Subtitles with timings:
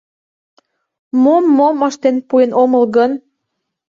[1.23, 3.11] Мом-мом ыштен пуэн омыл гын?